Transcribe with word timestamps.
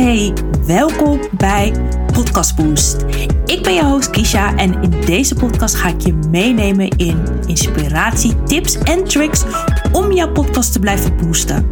Hey, 0.00 0.32
welkom 0.66 1.20
bij 1.36 1.72
Podcast 2.12 2.56
Boost. 2.56 3.04
Ik 3.46 3.62
ben 3.62 3.74
je 3.74 3.84
host 3.84 4.10
Kisha 4.10 4.56
en 4.56 4.82
in 4.82 4.90
deze 5.06 5.34
podcast 5.34 5.74
ga 5.74 5.88
ik 5.88 6.00
je 6.00 6.12
meenemen 6.30 6.88
in 6.88 7.24
inspiratie, 7.46 8.42
tips 8.42 8.78
en 8.78 9.04
tricks 9.04 9.44
om 9.92 10.12
jouw 10.12 10.32
podcast 10.32 10.72
te 10.72 10.78
blijven 10.78 11.16
boosten. 11.16 11.70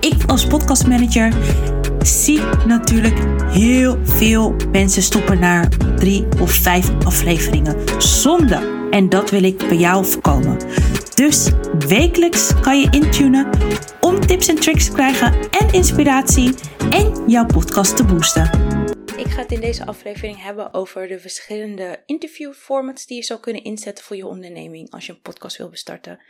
Ik 0.00 0.24
als 0.26 0.46
podcastmanager 0.46 1.32
zie 2.02 2.40
natuurlijk 2.66 3.18
heel 3.50 3.98
veel 4.02 4.54
mensen 4.72 5.02
stoppen 5.02 5.40
naar 5.40 5.68
drie 5.96 6.26
of 6.40 6.50
vijf 6.50 6.90
afleveringen. 7.04 7.76
Zonde. 7.98 8.77
En 8.90 9.08
dat 9.08 9.30
wil 9.30 9.42
ik 9.42 9.58
bij 9.58 9.76
jou 9.76 10.04
voorkomen. 10.04 10.58
Dus 11.14 11.50
wekelijks 11.78 12.60
kan 12.60 12.80
je 12.80 12.88
intunen 12.90 13.50
om 14.00 14.20
tips 14.20 14.48
en 14.48 14.54
tricks 14.54 14.84
te 14.84 14.92
krijgen 14.92 15.50
en 15.50 15.72
inspiratie 15.72 16.54
en 16.90 17.30
jouw 17.30 17.46
podcast 17.46 17.96
te 17.96 18.04
boosten. 18.04 18.44
Ik 19.16 19.26
ga 19.26 19.42
het 19.42 19.52
in 19.52 19.60
deze 19.60 19.86
aflevering 19.86 20.42
hebben 20.42 20.74
over 20.74 21.08
de 21.08 21.18
verschillende 21.18 22.02
interviewformats 22.06 23.06
die 23.06 23.16
je 23.16 23.24
zou 23.24 23.40
kunnen 23.40 23.64
inzetten 23.64 24.04
voor 24.04 24.16
je 24.16 24.26
onderneming 24.26 24.90
als 24.90 25.06
je 25.06 25.12
een 25.12 25.20
podcast 25.20 25.56
wil 25.56 25.68
bestarten. 25.68 26.20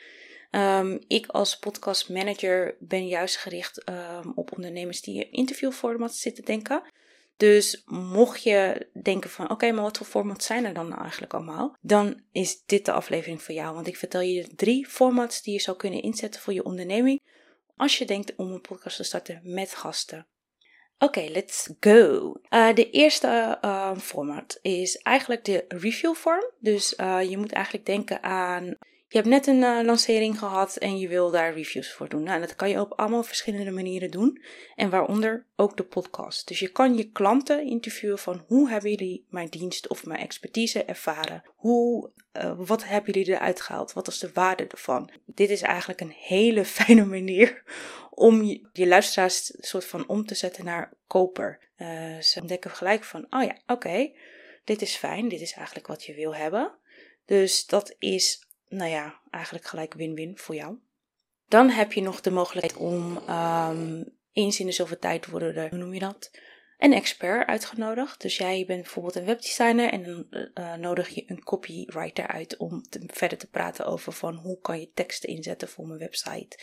Um, 0.51 0.99
ik 1.07 1.27
als 1.27 1.59
podcastmanager 1.59 2.75
ben 2.79 3.07
juist 3.07 3.37
gericht 3.37 3.83
um, 3.89 4.33
op 4.35 4.53
ondernemers 4.57 5.01
die 5.01 5.15
in 5.15 5.33
interviewformats 5.33 6.21
zitten 6.21 6.45
denken. 6.45 6.83
Dus 7.39 7.83
mocht 7.87 8.43
je 8.43 8.89
denken 9.03 9.31
van 9.31 9.51
oké, 9.51 9.71
maar 9.73 9.83
wat 9.83 9.97
voor 9.97 10.07
formats 10.07 10.47
zijn 10.47 10.65
er 10.65 10.75
dan 10.75 10.97
eigenlijk 10.97 11.35
allemaal? 11.35 11.77
Dan 11.81 12.21
is 12.33 12.63
dit 12.67 12.85
de 12.85 12.93
aflevering 12.93 13.43
voor 13.43 13.55
jou. 13.55 13.75
Want 13.75 13.87
ik 13.87 13.97
vertel 13.97 14.21
je 14.21 14.49
drie 14.57 14.87
formats 14.87 15.43
die 15.43 15.53
je 15.53 15.61
zou 15.61 15.77
kunnen 15.77 16.03
inzetten 16.03 16.41
voor 16.41 16.53
je 16.53 16.65
onderneming. 16.65 17.21
Als 17.77 17.99
je 17.99 18.05
denkt 18.05 18.37
om 18.37 18.53
een 18.53 18.61
podcast 18.61 18.97
te 18.97 19.03
starten 19.03 19.41
met 19.43 19.75
gasten. 19.75 20.27
Oké, 20.99 21.21
let's 21.21 21.71
go. 21.81 22.35
Uh, 22.51 22.75
de 22.75 22.91
eerste 22.91 23.59
uh, 23.65 23.97
format 23.97 24.59
is 24.63 24.97
eigenlijk 24.97 25.45
de 25.45 25.65
review 25.69 26.15
form. 26.15 26.51
Dus 26.61 26.95
uh, 26.97 27.31
je 27.31 27.39
moet 27.39 27.53
eigenlijk 27.53 27.87
denken 27.87 28.23
aan 28.23 28.77
je 29.09 29.17
hebt 29.17 29.29
net 29.29 29.47
een 29.47 29.63
uh, 29.63 29.81
lancering 29.85 30.39
gehad 30.39 30.77
en 30.77 30.99
je 30.99 31.09
wil 31.09 31.31
daar 31.31 31.55
reviews 31.55 31.93
voor 31.93 32.09
doen. 32.09 32.23
Nou, 32.23 32.41
dat 32.41 32.57
kan 32.57 32.69
je 32.69 32.81
op 32.81 32.93
allemaal 32.93 33.23
verschillende 33.23 33.71
manieren 33.71 34.11
doen. 34.11 34.43
En 34.75 34.91
waaronder 34.91 35.47
ook 35.57 35.77
de 35.77 35.85
podcast. 35.85 36.49
Dus 36.49 36.59
je 36.59 36.69
kan 36.69 36.97
je 36.97 37.11
klanten 37.11 37.67
interviewen 37.67 38.19
van 38.19 38.45
hoe 38.47 38.71
hebben 38.71 38.91
jullie 38.91 39.27
mijn 39.29 39.49
dienst 39.49 39.89
of 39.89 40.07
mijn 40.07 40.21
expertise 40.21 40.85
ervaren? 40.85 41.43
Hoe, 41.57 42.11
uh, 42.33 42.53
wat 42.57 42.85
hebben 42.85 43.13
jullie 43.13 43.35
eruit 43.35 43.61
gehaald? 43.61 43.93
Wat 43.93 44.09
is 44.09 44.19
de 44.19 44.31
waarde 44.33 44.67
ervan? 44.67 45.11
Dit 45.25 45.51
is 45.51 45.63
eigenlijk 45.63 46.01
een 46.01 46.15
hele 46.17 46.65
fijne 46.79 47.05
manier 47.05 47.63
om 48.11 48.43
je, 48.43 48.69
je 48.73 48.87
luisteraars 48.87 49.53
soort 49.59 49.85
van 49.85 50.09
om 50.09 50.27
te 50.27 50.35
zetten 50.35 50.65
naar 50.65 50.93
koper. 51.07 51.59
Uh, 51.79 52.19
ze 52.19 52.41
ontdekken 52.41 52.71
gelijk 52.71 53.05
van, 53.05 53.27
oh 53.31 53.43
ja, 53.43 53.57
oké, 53.67 54.13
dit 54.65 54.83
is 54.83 54.97
fijn, 54.97 55.29
dit 55.29 55.41
is 55.41 55.53
eigenlijk 55.53 55.87
wat 55.87 56.05
je 56.05 56.15
wil 56.15 56.35
hebben. 56.35 56.73
Dus 57.25 57.67
dat 57.67 57.95
is 57.99 58.48
nou 58.69 58.91
ja, 58.91 59.21
eigenlijk 59.31 59.65
gelijk 59.65 59.95
win-win 59.95 60.39
voor 60.39 60.55
jou. 60.55 60.77
Dan 61.49 61.71
heb 61.71 61.93
je 61.93 62.03
nog 62.03 62.21
de 62.21 62.31
mogelijkheid 62.31 62.77
om 62.77 63.17
um, 63.17 64.17
eens 64.33 64.61
in 64.61 64.67
de 64.67 64.73
zoveel 64.73 64.99
tijd 64.99 65.27
worden 65.27 65.55
er, 65.55 65.69
hoe 65.69 65.79
noem 65.79 65.95
je 65.95 66.01
dat? 66.01 66.31
Een 66.79 66.93
expert 66.93 67.47
uitgenodigd. 67.47 68.21
Dus 68.21 68.37
jij 68.37 68.65
bent 68.67 68.83
bijvoorbeeld 68.83 69.15
een 69.15 69.25
webdesigner 69.25 69.93
en 69.93 70.03
dan 70.03 70.27
uh, 70.55 70.75
nodig 70.75 71.09
je 71.09 71.25
een 71.27 71.43
copywriter 71.43 72.27
uit 72.27 72.57
om 72.57 72.85
verder 73.07 73.39
te 73.39 73.49
praten 73.49 73.87
over 73.87 74.13
van 74.13 74.35
hoe 74.35 74.61
kan 74.61 74.81
je 74.81 74.91
teksten 74.95 75.29
inzetten 75.29 75.69
voor 75.69 75.87
mijn 75.87 75.99
website. 75.99 76.59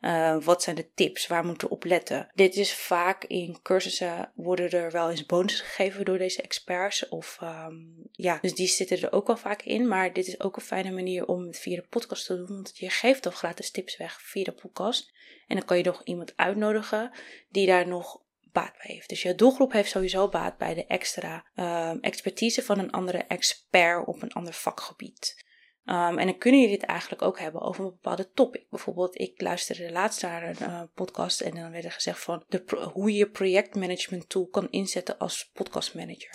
Uh, 0.00 0.42
wat 0.42 0.62
zijn 0.62 0.76
de 0.76 0.90
tips? 0.94 1.26
Waar 1.26 1.44
moet 1.44 1.60
je 1.60 1.68
op 1.68 1.84
letten? 1.84 2.30
Dit 2.34 2.56
is 2.56 2.74
vaak 2.74 3.24
in 3.24 3.58
cursussen 3.62 4.32
worden 4.34 4.70
er 4.70 4.90
wel 4.90 5.10
eens 5.10 5.26
bonus 5.26 5.60
gegeven 5.60 6.04
door 6.04 6.18
deze 6.18 6.42
experts. 6.42 7.08
Of 7.08 7.38
um, 7.42 8.08
ja, 8.12 8.38
dus 8.40 8.54
die 8.54 8.68
zitten 8.68 9.00
er 9.00 9.12
ook 9.12 9.26
wel 9.26 9.36
vaak 9.36 9.62
in. 9.62 9.88
Maar 9.88 10.12
dit 10.12 10.26
is 10.26 10.40
ook 10.40 10.56
een 10.56 10.62
fijne 10.62 10.90
manier 10.90 11.26
om 11.26 11.46
het 11.46 11.58
via 11.58 11.76
de 11.76 11.86
podcast 11.88 12.26
te 12.26 12.36
doen. 12.36 12.46
Want 12.46 12.78
je 12.78 12.90
geeft 12.90 13.26
al 13.26 13.32
gratis 13.32 13.70
tips 13.70 13.96
weg 13.96 14.20
via 14.22 14.44
de 14.44 14.52
podcast. 14.52 15.12
En 15.46 15.56
dan 15.56 15.64
kan 15.64 15.76
je 15.76 15.84
nog 15.84 16.02
iemand 16.04 16.32
uitnodigen 16.36 17.10
die 17.48 17.66
daar 17.66 17.86
nog 17.86 18.20
baat 18.52 18.72
bij 18.72 18.94
heeft. 18.94 19.08
Dus 19.08 19.22
je 19.22 19.34
doelgroep 19.34 19.72
heeft 19.72 19.90
sowieso 19.90 20.28
baat 20.28 20.56
bij 20.56 20.74
de 20.74 20.86
extra 20.86 21.44
um, 21.54 22.00
expertise 22.00 22.62
van 22.62 22.78
een 22.78 22.90
andere 22.90 23.18
expert 23.18 24.06
op 24.06 24.22
een 24.22 24.32
ander 24.32 24.52
vakgebied. 24.52 25.48
Um, 25.84 26.18
en 26.18 26.26
dan 26.26 26.38
kunnen 26.38 26.60
jullie 26.60 26.78
dit 26.78 26.88
eigenlijk 26.88 27.22
ook 27.22 27.38
hebben 27.38 27.60
over 27.60 27.84
een 27.84 27.90
bepaalde 27.90 28.30
topic. 28.32 28.70
Bijvoorbeeld, 28.70 29.20
ik 29.20 29.40
luisterde 29.40 29.92
laatst 29.92 30.22
naar 30.22 30.42
een 30.42 30.56
uh, 30.60 30.82
podcast 30.94 31.40
en 31.40 31.54
dan 31.54 31.70
werd 31.70 31.84
er 31.84 31.92
gezegd 31.92 32.20
van 32.20 32.44
hoe 32.92 33.12
je 33.12 33.30
projectmanagement 33.30 34.28
tool 34.28 34.46
kan 34.46 34.70
inzetten 34.70 35.18
als 35.18 35.50
podcastmanager. 35.52 36.30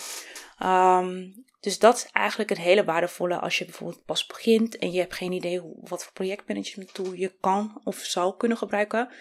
Um, 0.64 1.46
dus 1.60 1.80
dat 1.80 1.96
is 1.96 2.08
eigenlijk 2.12 2.50
een 2.50 2.58
hele 2.58 2.84
waardevolle 2.84 3.40
als 3.40 3.58
je 3.58 3.66
bijvoorbeeld 3.66 4.06
pas 4.06 4.26
begint 4.26 4.78
en 4.78 4.92
je 4.92 5.00
hebt 5.00 5.16
geen 5.16 5.32
idee 5.32 5.60
hoe, 5.60 5.78
wat 5.80 6.04
voor 6.04 6.14
projectmanagement 6.14 6.94
tool 6.94 7.14
je 7.14 7.36
kan 7.40 7.82
of 7.84 7.98
zou 7.98 8.38
kunnen 8.38 8.58
gebruiken. 8.58 9.14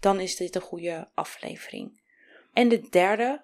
Dan 0.00 0.20
is 0.20 0.36
dit 0.36 0.54
een 0.54 0.60
goede 0.60 1.10
aflevering. 1.14 2.00
En 2.56 2.68
de 2.68 2.88
derde, 2.90 3.42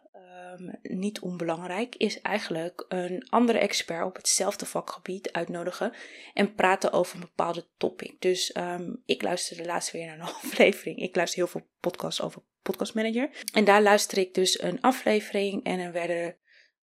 um, 0.58 0.78
niet 0.82 1.20
onbelangrijk, 1.20 1.96
is 1.96 2.20
eigenlijk 2.20 2.84
een 2.88 3.26
andere 3.28 3.58
expert 3.58 4.04
op 4.04 4.16
hetzelfde 4.16 4.66
vakgebied 4.66 5.32
uitnodigen 5.32 5.92
en 6.34 6.54
praten 6.54 6.92
over 6.92 7.14
een 7.14 7.20
bepaalde 7.20 7.66
topic. 7.76 8.20
Dus 8.20 8.56
um, 8.56 9.02
ik 9.04 9.22
luisterde 9.22 9.64
laatst 9.64 9.90
weer 9.90 10.06
naar 10.06 10.18
een 10.18 10.34
aflevering. 10.42 10.98
Ik 10.98 11.16
luister 11.16 11.38
heel 11.38 11.48
veel 11.48 11.66
podcasts 11.80 12.22
over 12.22 12.42
Podcast 12.62 12.94
Manager. 12.94 13.30
En 13.52 13.64
daar 13.64 13.82
luister 13.82 14.18
ik 14.18 14.34
dus 14.34 14.62
een 14.62 14.80
aflevering 14.80 15.64
en 15.64 15.78
er 15.78 15.92
werden 15.92 16.36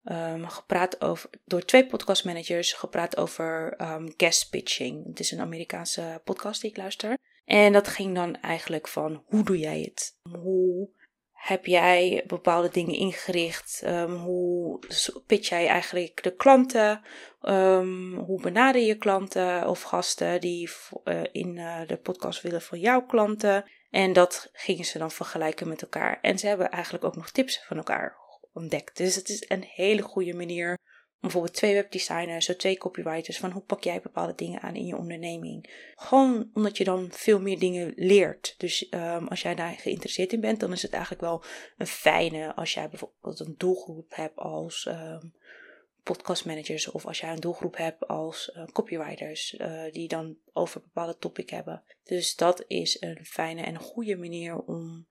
um, 0.05 0.49
gepraat 0.49 1.01
over, 1.01 1.31
door 1.45 1.65
twee 1.65 1.87
podcastmanagers 1.87 2.73
gepraat 2.73 3.17
over 3.17 3.75
um, 3.81 4.13
guest 4.17 4.51
pitching. 4.51 5.07
Het 5.07 5.21
is 5.21 5.31
een 5.31 5.41
Amerikaanse 5.41 6.21
podcast 6.25 6.61
die 6.61 6.71
ik 6.71 6.77
luister. 6.77 7.19
En 7.45 7.73
dat 7.73 7.89
ging 7.89 8.15
dan 8.15 8.41
eigenlijk 8.41 8.89
van 8.89 9.23
hoe 9.27 9.45
doe 9.45 9.59
jij 9.59 9.81
het? 9.81 10.19
Hoe 10.23 10.97
heb 11.39 11.67
jij 11.67 12.25
bepaalde 12.27 12.69
dingen 12.69 12.95
ingericht? 12.95 13.83
Um, 13.85 14.15
hoe 14.15 14.79
pitch 15.27 15.49
jij 15.49 15.67
eigenlijk 15.67 16.23
de 16.23 16.35
klanten? 16.35 17.01
Um, 17.43 18.15
hoe 18.15 18.41
benader 18.41 18.83
je 18.83 18.97
klanten 18.97 19.69
of 19.69 19.83
gasten 19.83 20.41
die 20.41 20.71
uh, 21.05 21.21
in 21.33 21.57
uh, 21.57 21.81
de 21.87 21.97
podcast 21.97 22.43
willen 22.43 22.63
voor 22.63 22.79
jouw 22.79 23.03
klanten? 23.03 23.65
En 23.91 24.13
dat 24.13 24.51
gingen 24.53 24.85
ze 24.85 24.99
dan 24.99 25.11
vergelijken 25.11 25.69
met 25.69 25.83
elkaar. 25.83 26.19
En 26.23 26.39
ze 26.39 26.47
hebben 26.47 26.71
eigenlijk 26.71 27.05
ook 27.05 27.17
nog 27.17 27.31
tips 27.31 27.65
van 27.67 27.77
elkaar 27.77 28.17
ontdekt. 28.53 28.97
Dus 28.97 29.15
het 29.15 29.29
is 29.29 29.45
een 29.49 29.65
hele 29.75 30.03
goede 30.03 30.35
manier 30.35 30.79
bijvoorbeeld 31.21 31.55
twee 31.55 31.75
webdesigners 31.75 32.49
of 32.49 32.57
twee 32.57 32.79
copywriters, 32.79 33.39
van 33.39 33.51
hoe 33.51 33.63
pak 33.63 33.85
jij 33.85 34.01
bepaalde 34.01 34.35
dingen 34.35 34.61
aan 34.61 34.75
in 34.75 34.87
je 34.87 34.97
onderneming. 34.97 35.91
Gewoon 35.95 36.51
omdat 36.55 36.77
je 36.77 36.85
dan 36.85 37.09
veel 37.11 37.41
meer 37.41 37.59
dingen 37.59 37.93
leert. 37.97 38.55
Dus 38.59 38.87
um, 38.91 39.29
als 39.29 39.43
jij 39.43 39.55
daar 39.55 39.73
geïnteresseerd 39.73 40.33
in 40.33 40.41
bent, 40.41 40.61
dan 40.61 40.73
is 40.73 40.83
het 40.83 40.93
eigenlijk 40.93 41.23
wel 41.23 41.43
een 41.77 41.87
fijne 41.87 42.55
als 42.55 42.75
jij 42.75 42.89
bijvoorbeeld 42.89 43.41
een 43.41 43.55
doelgroep 43.59 44.15
hebt 44.15 44.37
als 44.37 44.87
um, 44.89 45.33
podcastmanagers 46.03 46.91
of 46.91 47.07
als 47.07 47.21
jij 47.21 47.33
een 47.33 47.41
doelgroep 47.41 47.77
hebt 47.77 48.09
als 48.09 48.53
uh, 48.57 48.65
copywriters 48.73 49.55
uh, 49.59 49.83
die 49.93 50.09
dan 50.09 50.37
over 50.53 50.81
bepaalde 50.81 51.17
topic 51.19 51.51
hebben. 51.51 51.83
Dus 52.05 52.37
dat 52.37 52.65
is 52.67 53.01
een 53.01 53.25
fijne 53.25 53.63
en 53.63 53.79
goede 53.79 54.17
manier 54.17 54.59
om 54.59 55.07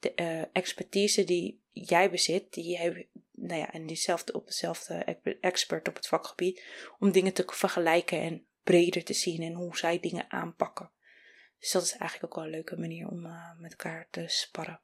de 0.00 0.12
uh, 0.16 0.42
expertise 0.52 1.24
die 1.24 1.60
jij 1.72 2.10
bezit, 2.10 2.52
die 2.52 2.70
jij 2.70 3.08
nou 3.40 3.60
ja, 3.60 3.72
en 3.72 3.86
diezelfde 3.86 4.32
op 4.32 4.46
dezelfde 4.46 5.18
expert 5.40 5.88
op 5.88 5.96
het 5.96 6.06
vakgebied, 6.06 6.64
om 6.98 7.10
dingen 7.10 7.32
te 7.32 7.44
vergelijken 7.46 8.20
en 8.20 8.46
breder 8.62 9.04
te 9.04 9.14
zien 9.14 9.42
en 9.42 9.52
hoe 9.52 9.76
zij 9.76 10.00
dingen 10.00 10.30
aanpakken. 10.30 10.90
Dus 11.58 11.70
dat 11.70 11.82
is 11.82 11.96
eigenlijk 11.96 12.24
ook 12.24 12.34
wel 12.34 12.44
een 12.44 12.56
leuke 12.56 12.76
manier 12.76 13.08
om 13.08 13.26
uh, 13.26 13.58
met 13.58 13.70
elkaar 13.70 14.06
te 14.10 14.24
sparren. 14.26 14.80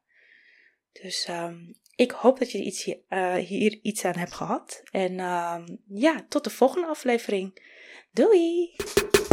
Dus 1.01 1.27
um, 1.29 1.75
ik 1.95 2.11
hoop 2.11 2.39
dat 2.39 2.51
je 2.51 2.63
iets 2.63 2.83
hier, 2.83 2.99
uh, 3.09 3.33
hier, 3.33 3.79
iets 3.81 4.05
aan 4.05 4.17
hebt 4.17 4.33
gehad. 4.33 4.81
En 4.91 5.19
um, 5.19 5.81
ja, 5.87 6.25
tot 6.29 6.43
de 6.43 6.49
volgende 6.49 6.87
aflevering. 6.87 7.63
Doei! 8.11 8.75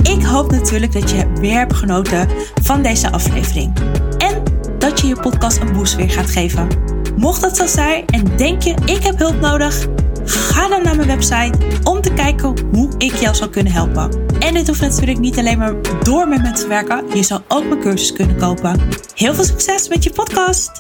Ik 0.03 0.23
hoop 0.23 0.51
natuurlijk 0.51 0.93
dat 0.93 1.11
je 1.11 1.33
weer 1.33 1.59
hebt 1.59 1.75
genoten 1.75 2.31
van 2.63 2.83
deze 2.83 3.11
aflevering. 3.11 3.79
En 4.19 4.45
dat 4.79 5.01
je 5.01 5.07
je 5.07 5.21
podcast 5.21 5.61
een 5.61 5.73
boost 5.73 5.95
weer 5.95 6.11
gaat 6.11 6.31
geven. 6.31 7.02
Mocht 7.17 7.41
dat 7.41 7.57
zo 7.57 7.67
zijn 7.67 8.07
en 8.07 8.37
denk 8.37 8.63
je 8.63 8.75
ik 8.85 9.03
heb 9.03 9.19
hulp 9.19 9.41
nodig, 9.41 9.87
ga 10.25 10.69
dan 10.69 10.83
naar 10.83 10.97
mijn 10.97 11.09
website 11.09 11.59
om 11.85 12.01
te 12.01 12.13
kijken 12.13 12.55
hoe 12.73 12.91
ik 12.99 13.15
jou 13.15 13.35
zou 13.35 13.51
kunnen 13.51 13.73
helpen. 13.73 14.11
En 14.39 14.55
dit 14.55 14.67
hoeft 14.67 14.81
natuurlijk 14.81 15.19
niet 15.19 15.39
alleen 15.39 15.59
maar 15.59 15.75
door 16.03 16.29
met 16.29 16.43
me 16.43 16.53
te 16.53 16.67
werken, 16.67 17.05
je 17.15 17.23
zou 17.23 17.41
ook 17.49 17.65
mijn 17.65 17.81
cursus 17.81 18.13
kunnen 18.13 18.37
kopen. 18.37 18.81
Heel 19.15 19.35
veel 19.35 19.45
succes 19.45 19.89
met 19.89 20.05
je 20.05 20.11
podcast! 20.11 20.71